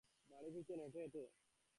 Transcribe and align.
বাড়ি 0.29 0.49
ফিরছেন 0.53 0.79
হেঁটে 0.79 0.99
হেঁটে। 0.99 1.23